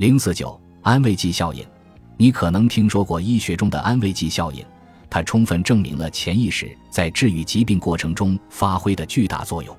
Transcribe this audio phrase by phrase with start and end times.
[0.00, 1.62] 零四九安慰剂效应，
[2.16, 4.64] 你可能听说过医学中的安慰剂效应，
[5.10, 9.76] 它充分证明了潜意识在治愈疾病过程中发挥的巨大作用。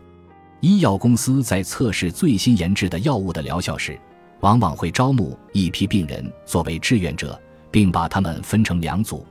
[0.59, 3.99] 医药公司在测试最新研制的药物的疗效时，
[4.41, 7.41] 往往会招募一批病人作为志愿者，
[7.71, 9.25] 并把他们分成两组，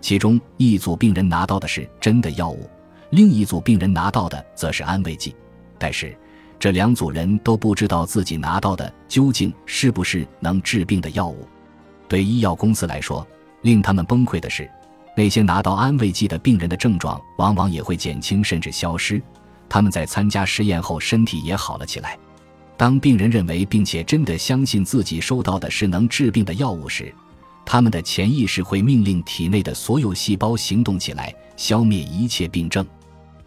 [0.00, 2.68] 其中一组病人拿到的是真的药物，
[3.10, 5.32] 另一组病人拿到的则是安慰剂。
[5.78, 6.18] 但是，
[6.58, 11.46] 这两组人都不知道自己拿到的究竟是不是能治病的药物。
[12.08, 13.26] 对医药公司来说，
[13.62, 14.70] 令他们崩溃的是，
[15.16, 19.20] 那些拿到安慰剂的病人的症状往往也会减轻甚至消失。
[19.68, 22.18] 他们在参加实验后，身体也好了起来。
[22.76, 27.12] 当病人认为并且真的相信自己收到的是能治病的药物时，
[27.64, 32.86] 他们的潜意识会命令体内的所有细胞行动起来，消灭一切病症。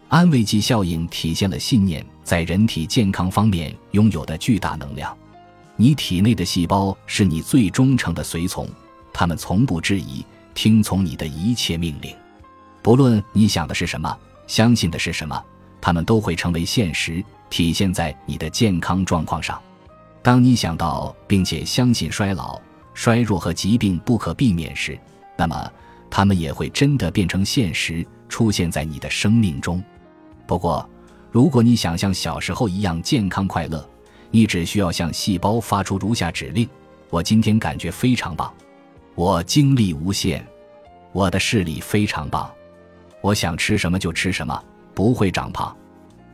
[0.08, 5.14] 安慰剂效应体现了信念在人体健康方面拥有的巨大能量。
[5.76, 8.66] 你体内的细胞是你最忠诚的随从，
[9.12, 12.16] 他们从不质疑、听从你的一切命令，
[12.82, 15.40] 不论你想的是什么，相信的是什么，
[15.78, 19.60] 他们都会成为现实，体现在你的健康状况上。
[20.22, 22.58] 当你想到并且相信衰老、
[22.94, 24.98] 衰弱和疾病不可避免时，
[25.36, 25.70] 那么
[26.08, 29.84] 他们也会真的变成现实，出现在你的生命中。
[30.48, 30.88] 不过，
[31.30, 33.86] 如果你想像小时候一样健康快乐，
[34.30, 36.66] 你只需要向细胞发出如下指令：
[37.10, 38.50] 我今天感觉非常棒，
[39.14, 40.42] 我精力无限，
[41.12, 42.50] 我的视力非常棒，
[43.20, 44.58] 我想吃什么就吃什么，
[44.94, 45.76] 不会长胖。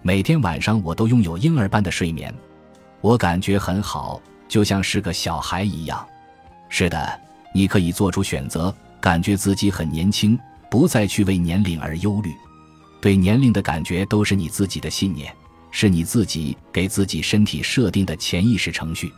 [0.00, 2.32] 每天晚上我都拥有婴儿般的睡眠，
[3.00, 6.06] 我感觉很好，就像是个小孩一样。
[6.68, 7.20] 是的，
[7.52, 10.38] 你可以做出选择，感觉自己很年轻，
[10.70, 12.32] 不再去为年龄而忧虑。
[13.04, 15.30] 对年龄的感觉都是你自己的信念，
[15.70, 19.12] 是你自己给自己身体设定的潜意识程序。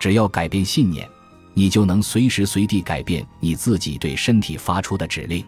[0.00, 1.06] 只要改变信念，
[1.52, 5.44] 你就能随时随地改变你自己对身体发出的指令。